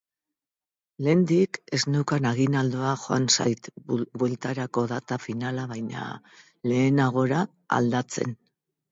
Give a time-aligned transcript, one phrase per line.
[1.07, 3.69] Lehendik ez neukan aginaldoa joan zait
[4.23, 6.07] bueltarako data finala baino
[6.71, 7.43] lehenagora
[7.79, 8.35] aldatzen.